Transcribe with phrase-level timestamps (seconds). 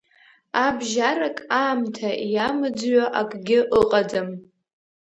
[0.65, 4.29] Абжьарак, аамҭа иамыӡҩо акгьы ыҟаӡам.